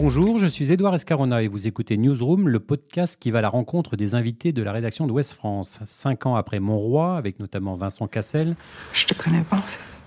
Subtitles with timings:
[0.00, 3.48] Bonjour, je suis Édouard Escarona et vous écoutez Newsroom, le podcast qui va à la
[3.48, 5.80] rencontre des invités de la rédaction d'Ouest France.
[5.86, 8.54] Cinq ans après Montroi, avec notamment Vincent Cassel,
[8.92, 9.98] Je te connais pas en fait.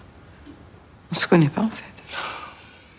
[1.11, 2.05] On se connaît pas en fait.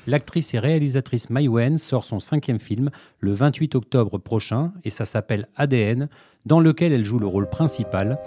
[0.07, 2.91] l'actrice et réalisatrice Maïwen sort son cinquième film
[3.21, 6.11] le 28 octobre prochain et ça s'appelle ADN,
[6.45, 8.19] dans lequel elle joue le rôle principal.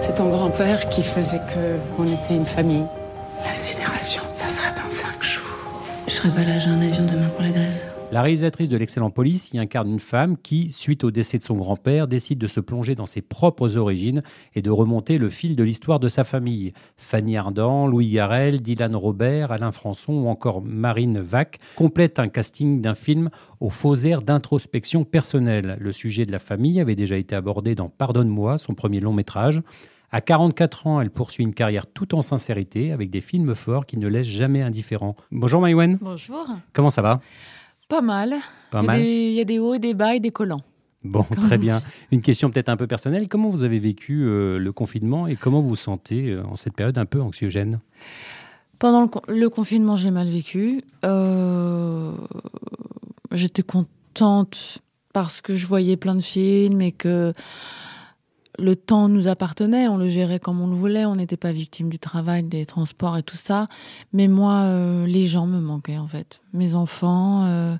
[0.00, 2.86] C'est ton grand-père qui faisait que on était une famille.
[3.44, 5.11] L'incinération, ça sera dans jours.
[6.12, 7.86] Je serai pas là, j'ai un avion demain pour la Grèce.
[8.12, 11.56] La réalisatrice de l'excellent Police y incarne une femme qui, suite au décès de son
[11.56, 14.20] grand-père, décide de se plonger dans ses propres origines
[14.54, 16.74] et de remonter le fil de l'histoire de sa famille.
[16.98, 22.82] Fanny Ardant, Louis Garrel, Dylan Robert, Alain Françon ou encore Marine Vac complètent un casting
[22.82, 25.78] d'un film au faux air d'introspection personnelle.
[25.80, 29.62] Le sujet de la famille avait déjà été abordé dans Pardonne-moi, son premier long métrage.
[30.14, 33.96] À 44 ans, elle poursuit une carrière tout en sincérité avec des films forts qui
[33.96, 35.16] ne laissent jamais indifférent.
[35.30, 36.46] Bonjour Maïwen, Bonjour.
[36.74, 37.20] comment ça va?
[37.88, 38.34] Pas mal.
[38.70, 40.30] Pas il, y a mal des, il y a des hauts, des bas et des
[40.30, 40.62] collants.
[41.02, 41.80] Bon, très bien.
[42.12, 43.26] Une question peut-être un peu personnelle.
[43.28, 46.74] Comment vous avez vécu euh, le confinement et comment vous vous sentez euh, en cette
[46.74, 47.80] période un peu anxiogène?
[48.78, 50.80] Pendant le, con- le confinement, j'ai mal vécu.
[51.04, 52.12] Euh,
[53.32, 54.78] J'étais contente
[55.14, 57.32] parce que je voyais plein de films et que
[58.62, 59.88] le temps nous appartenait.
[59.88, 61.04] On le gérait comme on le voulait.
[61.04, 63.66] On n'était pas victime du travail, des transports et tout ça.
[64.12, 66.40] Mais moi, euh, les gens me manquaient en fait.
[66.52, 67.44] Mes enfants.
[67.44, 67.76] euh,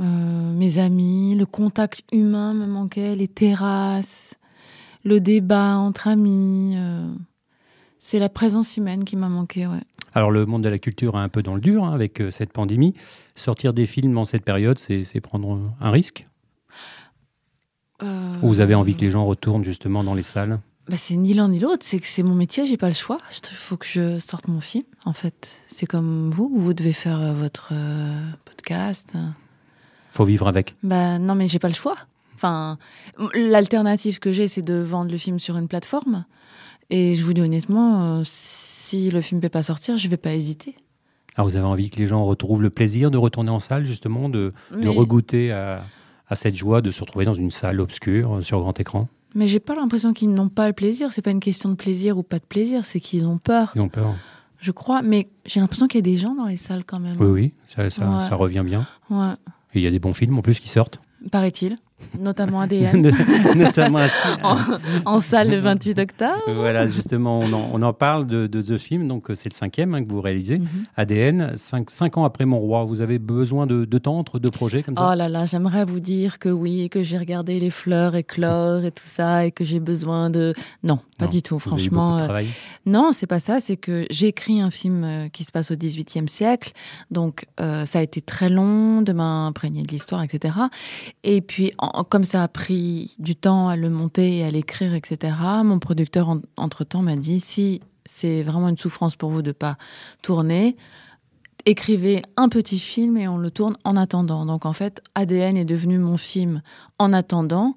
[0.00, 4.34] euh, mes amis, le contact humain me manquait, les terrasses,
[5.04, 6.74] le débat entre amis.
[7.98, 9.82] c'est la présence humaine qui m'a manqué, ouais.
[10.14, 12.50] Alors le monde de la culture est un peu dans le dur hein, avec cette
[12.50, 12.94] pandémie.
[13.34, 16.26] Sortir des films en cette période, c'est prendre un risque?
[18.02, 21.34] Ou vous avez envie que les gens retournent justement dans les salles bah, C'est ni
[21.34, 23.18] l'un ni l'autre, c'est que c'est mon métier, j'ai pas le choix.
[23.50, 25.50] Il faut que je sorte mon film, en fait.
[25.68, 29.12] C'est comme vous, vous devez faire euh, votre euh, podcast.
[30.12, 30.74] faut vivre avec.
[30.82, 31.96] Bah non, mais j'ai pas le choix.
[32.36, 32.78] Enfin,
[33.34, 36.24] l'alternative que j'ai, c'est de vendre le film sur une plateforme.
[36.88, 40.32] Et je vous dis honnêtement, euh, si le film peut pas sortir, je vais pas
[40.32, 40.74] hésiter.
[41.36, 44.28] Alors vous avez envie que les gens retrouvent le plaisir de retourner en salle justement,
[44.28, 45.84] de, de Mais- regoûter à,
[46.30, 49.46] à cette joie de se retrouver dans une salle obscure euh, sur grand écran Mais
[49.48, 51.12] j'ai pas l'impression qu'ils n'ont pas le plaisir.
[51.12, 53.72] C'est pas une question de plaisir ou pas de plaisir, c'est qu'ils ont peur.
[53.74, 54.14] Ils ont peur.
[54.60, 57.16] Je crois, mais j'ai l'impression qu'il y a des gens dans les salles quand même.
[57.18, 58.28] Oui, oui, ça, ça, Ouais.
[58.28, 58.86] ça revient bien.
[59.08, 59.32] Ouais,
[59.74, 61.00] Et il y a des bons films en plus qui sortent.
[61.30, 61.76] paraît-il.
[62.18, 63.12] Notamment ADN.
[63.56, 64.00] Notamment
[64.42, 64.56] en,
[65.04, 66.32] en salle le 28 octobre.
[66.54, 69.54] Voilà, justement, on en, on en parle de, de ce film, donc euh, c'est le
[69.54, 70.68] cinquième hein, que vous réalisez, Mhm.
[70.96, 72.84] ADN, cinq, cinq ans après Mon Roi.
[72.84, 75.10] Vous avez besoin de, de temps entre deux projets comme ça?
[75.12, 78.90] Oh là là, j'aimerais vous dire que oui, que j'ai regardé les fleurs éclore et
[78.92, 80.52] tout ça, et que j'ai besoin de.
[80.82, 82.16] Non, pas Non, du tout, Vous avez eu franchement.
[82.16, 82.42] de euh.
[82.86, 83.58] Non, c'est pas ça.
[83.60, 86.72] C'est que j'ai écrit un film euh, qui se passe au XVIIIe siècle,
[87.10, 90.54] donc euh, ça a été très long de m'imprégner de l'histoire, etc.
[91.24, 94.94] Et puis, en- comme ça a pris du temps à le monter et à l'écrire,
[94.94, 95.34] etc.
[95.64, 99.76] Mon producteur, en- entre-temps, m'a dit si c'est vraiment une souffrance pour vous de pas
[100.22, 100.76] tourner,
[101.66, 104.46] écrivez un petit film et on le tourne en attendant.
[104.46, 106.62] Donc en fait, ADN est devenu mon film
[106.98, 107.76] en attendant.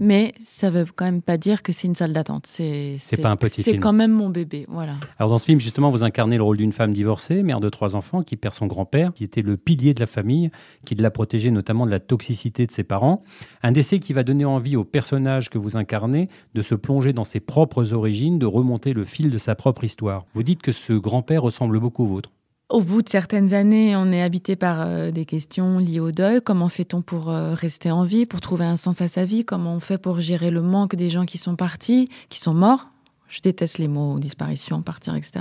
[0.00, 2.46] Mais ça veut quand même pas dire que c'est une salle d'attente.
[2.46, 4.94] C'est pas un petit C'est quand même mon bébé, voilà.
[5.18, 7.94] Alors dans ce film, justement, vous incarnez le rôle d'une femme divorcée, mère de trois
[7.94, 10.50] enfants, qui perd son grand-père, qui était le pilier de la famille,
[10.86, 13.22] qui l'a protégé notamment de la toxicité de ses parents.
[13.62, 17.24] Un décès qui va donner envie au personnage que vous incarnez de se plonger dans
[17.24, 20.24] ses propres origines, de remonter le fil de sa propre histoire.
[20.32, 22.32] Vous dites que ce grand-père ressemble beaucoup au vôtre.
[22.70, 26.40] Au bout de certaines années, on est habité par euh, des questions liées au deuil.
[26.40, 29.44] Comment fait-on pour euh, rester en vie, pour trouver un sens à sa vie?
[29.44, 32.86] Comment on fait pour gérer le manque des gens qui sont partis, qui sont morts?
[33.28, 35.40] Je déteste les mots disparition, partir, etc.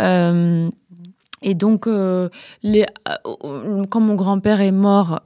[0.00, 0.68] Euh,
[1.44, 2.30] et donc, quand
[4.00, 5.20] mon grand-père est mort,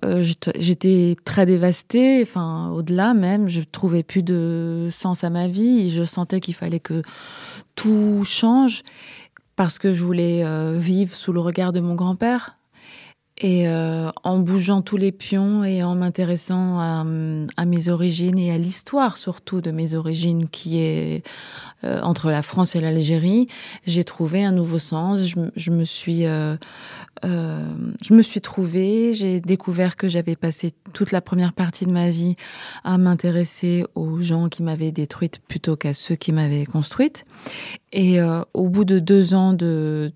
[0.54, 2.22] j'étais- très dévastée.
[2.22, 5.90] Enfin, au-delà même, je trouvais plus de sens à ma vie.
[5.90, 7.02] Je sentais qu'il fallait que
[7.74, 8.82] tout change
[9.56, 12.56] parce que je voulais euh, vivre sous le regard de mon grand-père.
[13.38, 17.04] Et euh, en bougeant tous les pions et en m'intéressant à,
[17.66, 21.22] mes origines et à l'histoire surtout de mes origines qui est
[21.84, 23.46] euh, entre la France et l'Algérie,
[23.86, 25.28] j'ai trouvé un nouveau sens.
[25.54, 26.24] Je, me suis
[27.24, 27.64] euh,
[28.02, 32.10] je me suis trouvée, j'ai découvert que j'avais passé toute la première partie de ma
[32.10, 32.36] vie
[32.84, 37.24] à m'intéresser aux gens qui m'avaient détruite plutôt qu'à ceux qui m'avaient construite.
[37.92, 40.12] Et euh, au bout de deux ans de,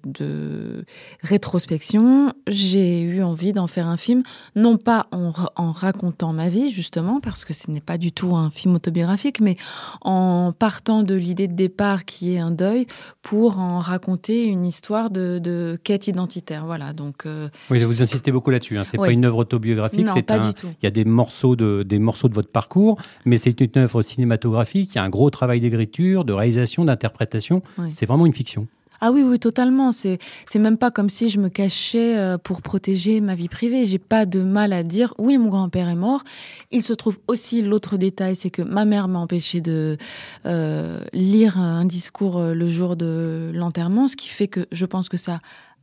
[1.23, 4.23] rétrospection, j'ai eu envie d'en faire un film,
[4.55, 8.37] non pas en, en, racontant ma vie, justement, parce que ce n'est pas du tout
[8.37, 9.57] un film autobiographique, mais
[10.03, 12.87] en partant de l'idée de départ qui est un deuil
[13.23, 16.67] pour en raconter une histoire de, de quête identitaire.
[16.67, 16.90] Voilà.
[16.93, 18.79] Donc, euh, oui, vous insistez beaucoup là-dessus.
[18.79, 18.85] Hein.
[18.85, 20.07] C'est pas une œuvre autobiographique.
[20.07, 20.49] Non, pas un...
[20.49, 20.69] du tout.
[20.83, 24.03] Il y a des morceaux de des morceaux de votre parcours, mais c'est une œuvre
[24.03, 24.91] cinématographique.
[24.95, 27.63] Il y a un gros travail d'écriture, de réalisation, d'interprétation.
[27.91, 28.67] C'est vraiment une fiction.
[29.03, 29.93] Ah oui, oui, totalement.
[29.93, 33.87] C'est, c'est même pas comme si je me cachais euh, pour protéger ma vie privée.
[33.87, 36.23] J'ai pas de mal à dire, oui, mon grand-père est mort.
[36.71, 39.97] Il se trouve aussi l'autre détail, c'est que ma mère m'a empêché de
[40.45, 45.09] euh, lire un discours euh, le jour de l'enterrement, ce qui fait que je pense
[45.09, 45.41] que ça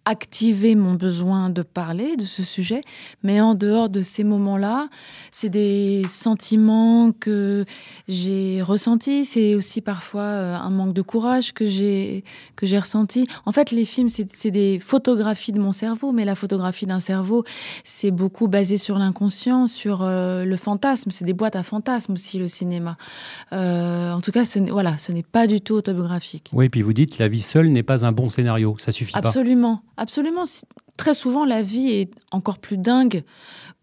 [0.08, 2.80] activer mon besoin de parler de ce sujet,
[3.24, 4.88] mais en dehors de ces moments-là,
[5.34, 7.66] c'est des sentiments que
[8.08, 12.24] j'ai ressentis, c'est aussi parfois euh, un manque de courage que j'ai
[12.56, 13.28] que j'ai ressenti.
[13.46, 17.44] En fait, les films, c'est des photographies de mon cerveau, mais la photographie d'un cerveau,
[17.84, 21.12] c'est beaucoup basé sur l'inconscient, sur euh, le fantasme.
[21.12, 22.96] C'est des boîtes à fantasmes aussi le cinéma.
[23.52, 26.50] Euh, en tout cas, ce voilà, ce n'est pas du tout autobiographique.
[26.54, 29.20] Oui, puis vous dites la vie seule n'est pas un bon scénario, ça suffit pas.
[29.20, 29.82] Absolument.
[29.98, 30.44] Absolument.
[30.96, 33.24] Très souvent, la vie est encore plus dingue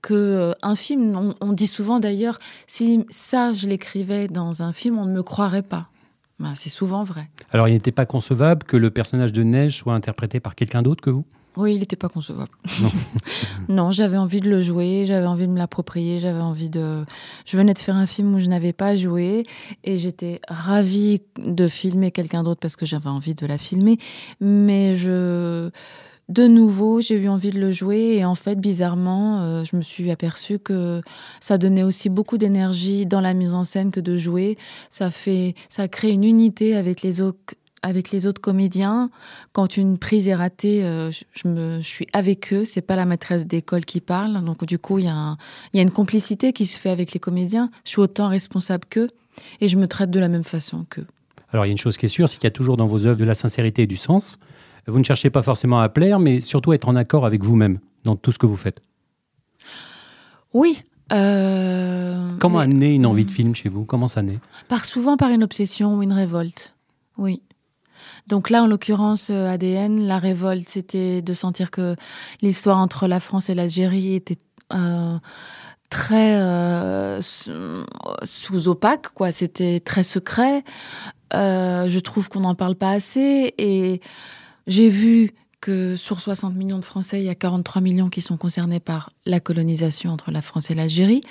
[0.03, 1.35] que euh, film.
[1.41, 5.63] On, dit souvent d'ailleurs, si ça je l'écrivais dans un film, on ne me croirait
[5.63, 5.89] pas.
[6.41, 7.31] Ben, c'est souvent vrai.
[7.53, 11.03] Alors, il n'était pas concevable que le personnage de Neige soit interprété par quelqu'un d'autre
[11.03, 11.25] que vous?
[11.57, 12.51] Oui, il n'était pas concevable.
[12.81, 12.91] Non,
[13.69, 17.05] non j'avais envie de le jouer, j'avais envie de me l'approprier, j'avais envie de.
[17.47, 19.45] Je venais de faire un film où je n'avais pas joué
[19.85, 23.99] et j'étais ravie de filmer quelqu'un d'autre parce que j'avais envie de la filmer,
[24.41, 25.71] mais je
[26.29, 29.83] de nouveau, j'ai eu envie de le jouer et en fait, bizarrement, euh, je me
[29.83, 31.03] suis aperçue que
[31.41, 34.57] ça donnait aussi beaucoup d'énergie dans la mise en scène que de jouer.
[34.89, 37.55] Ça fait, ça crée une unité avec les autres
[37.85, 39.11] avec les autres comédiens.
[39.53, 42.65] Quand une prise est ratée, euh, je, me, je suis avec eux.
[42.65, 44.43] C'est pas la maîtresse d'école qui parle.
[44.43, 45.37] Donc du coup, il y, a
[45.75, 47.71] y a une complicité qui se fait avec les comédiens.
[47.85, 49.09] Je suis autant responsable qu'eux
[49.61, 51.07] et je me traite de la même façon qu'eux.
[51.51, 52.87] Alors il y a une chose qui est sûre, c'est qu'il y a toujours dans
[52.87, 54.39] vos œuvres de la sincérité et du sens.
[54.87, 57.79] Vous ne cherchez pas forcément à plaire, mais surtout à être en accord avec vous-même
[58.03, 58.81] dans tout ce que vous faites.
[60.53, 60.83] Oui.
[61.13, 63.85] Euh, Comment a né une envie de film chez vous?
[63.85, 64.39] Comment ça naît?
[64.69, 66.75] Par souvent par une obsession ou une révolte.
[67.19, 67.43] Oui.
[68.27, 71.95] Donc là, en l'occurrence, euh, ADN, la révolte, c'était de sentir que
[72.41, 74.39] l'histoire entre la France et l'Algérie était
[74.73, 75.19] euh,
[75.91, 79.31] très sous opaque, quoi.
[79.31, 80.65] C'était très secret.
[81.33, 84.01] je trouve qu'on n'en parle pas assez et
[84.67, 85.35] j'ai vu
[85.65, 89.15] que sur 60 millions de Français, il y a 43 millions qui sont concernés par
[89.25, 91.23] la colonisation entre la France et l'Algérie.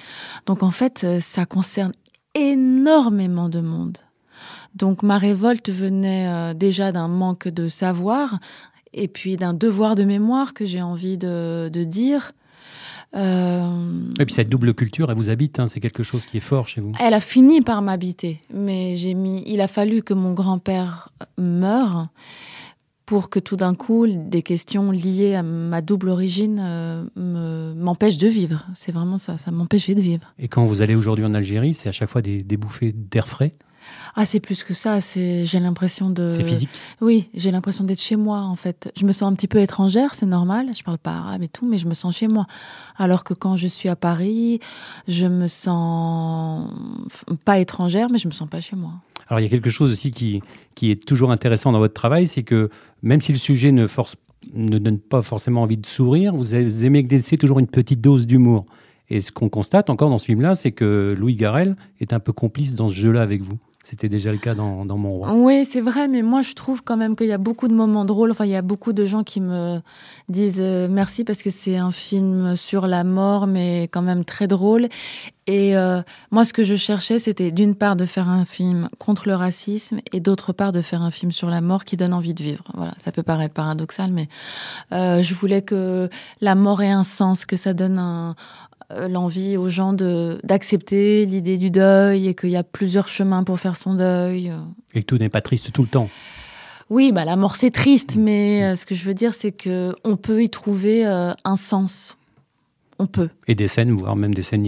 [0.47, 1.93] Donc en fait, euh, ça concerne
[2.33, 3.99] énormément de monde.
[4.75, 8.39] Donc ma révolte venait euh, déjà d'un manque de savoir
[8.93, 12.31] et puis d'un devoir de mémoire que j'ai envie de, dire.
[13.15, 14.09] Euh...
[14.19, 16.67] Et puis cette double culture, elle vous habite, hein, c'est quelque chose qui est fort
[16.67, 16.91] chez vous.
[16.99, 19.43] Elle a fini par m'habiter, mais j'ai mis.
[19.45, 22.07] Il a fallu que mon grand-père meure
[23.05, 28.29] pour que tout d'un coup, des questions liées à ma double origine euh, m'empêchent de
[28.29, 28.65] vivre.
[28.73, 30.33] C'est vraiment ça, ça m'empêchait de vivre.
[30.39, 33.27] Et quand vous allez aujourd'hui en Algérie, c'est à chaque fois des, des bouffées d'air
[33.27, 33.51] frais?
[34.15, 35.01] Ah, c'est plus que ça.
[35.01, 36.29] C'est, j'ai l'impression de.
[36.29, 36.70] C'est physique.
[37.01, 38.91] Oui, j'ai l'impression d'être chez moi en fait.
[38.96, 40.67] Je me sens un petit peu étrangère, c'est normal.
[40.75, 42.46] Je parle pas arabe et tout, mais je me sens chez moi.
[42.98, 44.60] Alors que quand je suis à Paris,
[45.08, 46.70] je me sens
[47.43, 48.91] pas étrangère, mais je me sens pas chez moi.
[49.27, 50.41] Alors il y a quelque chose aussi qui,
[50.75, 52.70] qui est toujours intéressant dans votre travail, c'est que
[53.01, 54.15] même si le sujet ne, force,
[54.53, 58.65] ne donne pas forcément envie de sourire, vous aimez glisser toujours une petite dose d'humour.
[59.10, 62.32] Et ce qu'on constate encore dans ce film-là, c'est que Louis Garrel est un peu
[62.32, 63.60] complice dans ce jeu-là avec vous.
[63.85, 65.33] C'était déjà le cas dans, dans Mon Roi.
[65.33, 68.05] Oui, c'est vrai, mais moi je trouve quand même qu'il y a beaucoup de moments
[68.05, 68.31] drôles.
[68.31, 69.81] Enfin, il y a beaucoup de gens qui me
[70.29, 74.47] disent euh, merci parce que c'est un film sur la mort, mais quand même très
[74.47, 74.87] drôle.
[75.45, 79.27] Et euh, moi, ce que je cherchais, c'était d'une part de faire un film contre
[79.27, 82.33] le racisme et d'autre part de faire un film sur la mort qui donne envie
[82.33, 82.63] de vivre.
[82.75, 84.29] Voilà, ça peut paraître paradoxal, mais
[84.93, 86.09] euh, je voulais que
[86.39, 88.35] la mort ait un sens, que ça donne un,
[89.09, 93.59] l'envie aux gens de d'accepter l'idée du deuil et qu'il y a plusieurs chemins pour
[93.59, 94.51] faire son deuil.
[94.93, 96.09] Et que tout n'est pas triste tout le temps.
[96.89, 99.95] Oui, bah la mort c'est triste, mais euh, ce que je veux dire c'est que
[100.03, 102.17] on peut y trouver euh, un sens.
[103.00, 103.29] on peut.
[103.47, 104.65] Et des scènes, voire même des scènes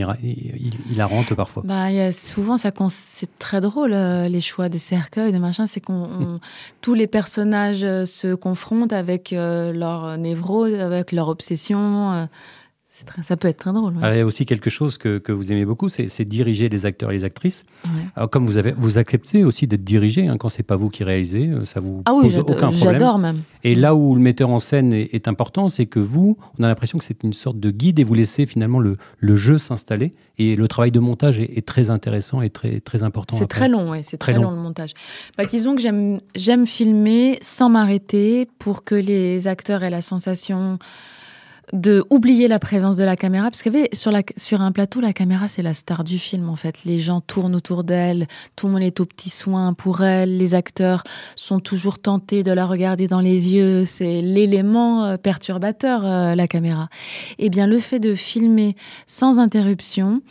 [0.92, 1.64] hilarantes parfois.
[1.66, 5.68] Bah, y a souvent, ça, c'est très drôle, euh, les choix des cercueils, des machins.
[5.68, 6.40] C'est qu'on
[6.82, 12.28] tous les personnages euh, se confrontent avec euh, leur névrose, avec leur obsession
[13.22, 13.94] ça peut être très drôle.
[14.02, 17.12] il y a aussi quelque chose que, que vous aimez beaucoup, c'est diriger les acteurs
[17.12, 17.66] et les actrices.
[18.16, 21.04] Alors, comme vous avez, vous acceptez aussi d'être dirigé hein, quand c'est pas vous qui
[21.04, 22.74] réalisez, euh, ça vous ah pose aucun problème.
[22.74, 23.42] J'adore même.
[23.64, 27.00] Et là où le metteur en scène est, important, c'est que vous, on a l'impression
[27.00, 30.14] que c'est une sorte de guide et vous laissez finalement le, le jeu s'installer.
[30.38, 33.38] Et le travail de montage est, très intéressant et très très important.
[33.38, 34.52] C'est très long, oui, c'est très, long.
[34.52, 34.92] le montage.
[35.38, 40.78] Bah, disons que j'aime j'aime filmer sans m'arrêter pour que les acteurs aient la sensation
[41.76, 45.62] de oublier la présence de la caméra parce que sur un plateau la caméra c'est
[45.62, 46.84] la star du film en fait.
[46.86, 50.56] Les gens tournent autour d'elle tout le monde est au petit soin pour elle les
[50.56, 51.04] acteurs
[51.36, 56.48] sont toujours tentés de la regarder dans les yeux c'est l'élément euh, perturbateur euh, la
[56.48, 56.90] caméra.
[57.38, 60.22] Et eh bien le fait de filmer sans interruption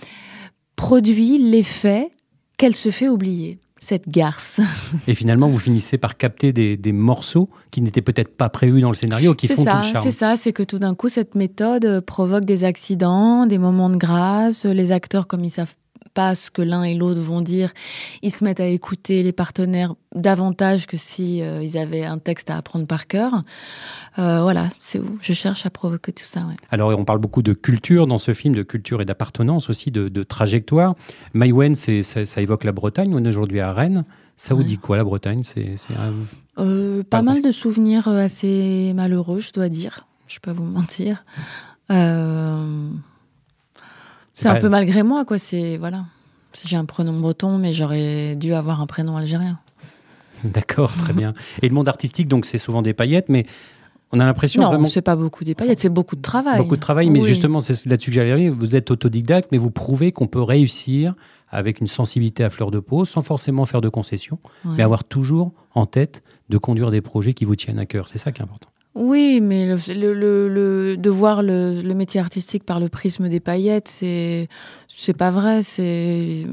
[0.77, 2.11] produit l'effet
[2.57, 4.61] qu'elle se fait oublier cette garce.
[5.07, 8.95] Et finalement, vous finissez par capter des, morceaux qui n'étaient peut-être pas prévus dans le
[8.95, 10.05] scénario, qui font ça, tout le charme.
[10.05, 13.97] C'est ça, c'est que tout d'un coup, cette méthode provoque des accidents, des moments de
[13.97, 14.65] grâce.
[14.65, 15.75] Les acteurs, comme ils savent
[16.15, 17.73] pas ce que l'un et l'autre vont dire,
[18.23, 22.51] ils se mettent à écouter les partenaires davantage que si euh, ils avaient un texte
[22.51, 23.43] à apprendre par cœur.
[24.19, 26.43] Euh, voilà, c'est où je cherche à provoquer tout ça.
[26.71, 30.23] Alors, on parle beaucoup de culture dans ce film, de culture et d'appartenance aussi, de,
[30.23, 30.95] trajectoire.
[31.35, 33.13] Maïwen, ça, ça évoque la Bretagne.
[33.15, 34.05] On est aujourd'hui à Rennes.
[34.37, 35.43] Ça vous dit quoi la Bretagne?
[35.45, 35.77] C'est
[36.59, 40.07] euh, pas, mal de souvenirs assez malheureux, je dois dire.
[40.27, 41.25] Je vais pas vous mentir.
[41.91, 42.91] Euh,
[44.35, 45.39] c'est un peu malgré moi, quoi.
[45.39, 46.05] C'est voilà.
[46.65, 49.59] J'ai un prénom breton, mais j'aurais dû avoir un prénom algérien.
[50.45, 51.35] D'accord, très bien.
[51.63, 53.47] Et le monde artistique, donc, c'est souvent des paillettes, mais
[54.13, 54.87] on a l'impression non, vraiment.
[54.87, 56.59] c'est pas beaucoup des paillettes, c'est beaucoup de travail.
[56.59, 60.13] Beaucoup de travail, mais justement, c'est là-dessus que j'allais Vous êtes autodidacte, mais vous prouvez
[60.13, 61.15] qu'on peut réussir
[61.51, 65.53] avec une sensibilité à fleur de peau, sans forcément faire de concessions, mais avoir toujours
[65.75, 68.09] en tête de conduire des projets qui vous tiennent à cœur.
[68.09, 68.69] C'est ça qui est important.
[68.95, 74.49] Oui, mais le, de voir le, métier artistique par le prisme des paillettes, c'est
[74.87, 75.63] c'est pas vrai.
[75.63, 76.47] C'est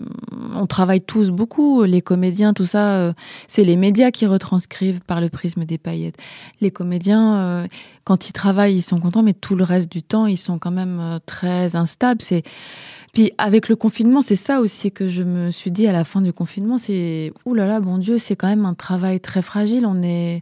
[0.55, 2.95] on travaille tous beaucoup, les comédiens, tout ça.
[2.95, 3.13] Euh,
[3.47, 6.17] c'est les médias qui retranscrivent par le prisme des paillettes.
[6.61, 7.67] Les comédiens, euh,
[8.05, 10.71] quand ils travaillent, ils sont contents, mais tout le reste du temps, ils sont quand
[10.71, 12.23] même euh, très instables.
[12.23, 12.41] C'est
[13.13, 16.21] puis avec le confinement, c'est ça aussi que je me suis dit à la fin
[16.21, 16.79] du confinement.
[16.79, 19.85] C'est oulala, là là, bon Dieu, c'est quand même un travail très fragile.
[19.85, 20.41] On est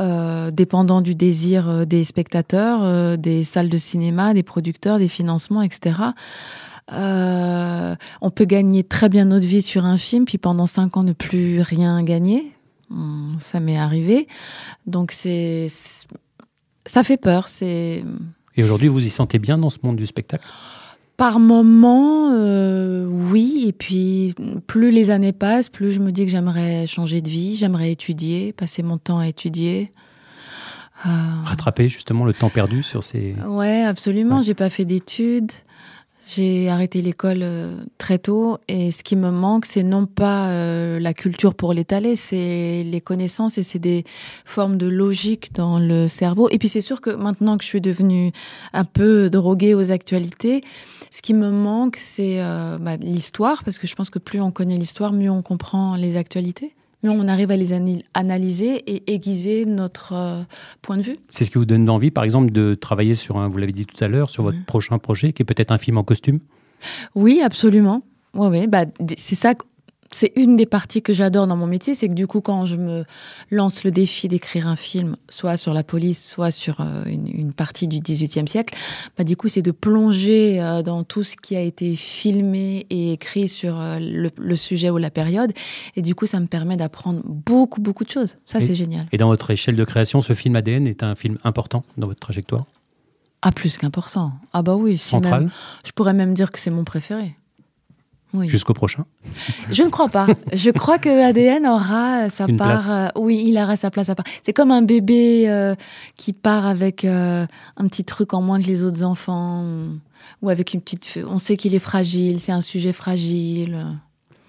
[0.00, 5.08] euh, dépendant du désir euh, des spectateurs, euh, des salles de cinéma, des producteurs, des
[5.08, 5.94] financements, etc.
[6.88, 11.12] on peut gagner très bien notre vie sur un film, puis pendant cinq ans ne
[11.12, 12.52] plus rien gagner.
[12.88, 14.28] Hmm, ça m'est arrivé.
[14.86, 15.66] Donc c'est,
[16.86, 17.48] ça fait peur.
[17.48, 18.02] C'est.
[18.56, 20.46] Et aujourd'hui, vous y sentez bien dans ce monde du spectacle?
[21.22, 23.66] Par moment, euh, oui.
[23.68, 24.34] Et puis,
[24.66, 28.52] plus les années passent, plus je me dis que j'aimerais changer de vie, j'aimerais étudier,
[28.52, 29.92] passer mon temps à étudier.
[31.06, 31.10] Euh,
[31.44, 33.36] Rattraper justement le temps perdu sur ces.
[33.46, 34.42] Ouais, absolument.
[34.42, 35.52] J'ai pas fait d'études.
[36.24, 41.00] J'ai arrêté l'école euh, très tôt et ce qui me manque, c'est non pas euh,
[41.00, 44.04] la culture pour l'étaler, c'est les connaissances et c'est des
[44.44, 46.48] formes de logique dans le cerveau.
[46.50, 48.32] Et puis c'est sûr que maintenant que je suis devenue
[48.72, 50.62] un peu droguée aux actualités,
[51.10, 54.52] ce qui me manque, c'est euh, bah, l'histoire, parce que je pense que plus on
[54.52, 57.72] connaît l'histoire, mieux on comprend les actualités mais on arrive à les
[58.14, 60.42] analyser et aiguiser notre euh,
[60.82, 61.16] point de vue.
[61.30, 63.86] C'est ce qui vous donne envie, par exemple, de travailler sur un, vous l'avez dit
[63.86, 66.40] tout à l'heure, sur votre prochain projet, qui est peut-être un film en costume?
[67.14, 68.02] Oui, absolument.
[68.34, 68.66] Oui, oui.
[68.66, 68.84] Bah,
[69.16, 69.54] c'est ça
[70.14, 72.76] c'est une des parties que j'adore dans mon métier, c'est que du coup, quand je
[72.76, 73.04] me
[73.50, 77.88] lance le défi d'écrire un film, soit sur la police, soit sur euh, une, partie
[77.88, 78.74] du XVIIIe siècle,
[79.16, 83.12] bah, du coup, c'est de plonger euh, dans tout ce qui a été filmé et
[83.12, 85.52] écrit sur euh, le, sujet ou la période.
[85.96, 88.36] Et du coup, ça me permet d'apprendre beaucoup, beaucoup de choses.
[88.46, 89.06] Ça, c'est génial.
[89.12, 92.20] Et dans votre échelle de création, ce film ADN est un film important dans votre
[92.20, 92.66] trajectoire?
[93.40, 94.32] Ah, plus qu'important.
[94.52, 94.96] Ah bah oui.
[94.98, 95.50] Central?
[95.84, 97.34] je pourrais même dire que c'est mon préféré
[98.46, 99.04] jusqu'au prochain
[99.70, 100.26] Je ne crois pas.
[100.52, 102.90] Je crois que ADN aura sa part.
[102.90, 104.26] Euh, oui, il aura sa place à part.
[104.42, 105.74] C'est comme un bébé euh,
[106.16, 107.46] qui part avec euh,
[107.76, 109.64] un petit truc en moins que les autres enfants,
[110.42, 111.18] ou avec une petite.
[111.28, 112.40] On sait qu'il est fragile.
[112.40, 113.86] C'est un sujet fragile.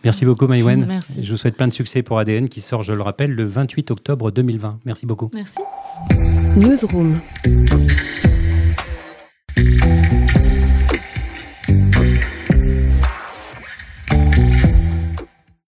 [0.03, 0.85] Merci beaucoup, Maïwen.
[0.85, 1.23] Merci.
[1.23, 3.91] Je vous souhaite plein de succès pour ADN qui sort, je le rappelle, le 28
[3.91, 4.79] octobre 2020.
[4.85, 5.29] Merci beaucoup.
[5.33, 5.59] Merci.
[6.57, 7.21] Newsroom.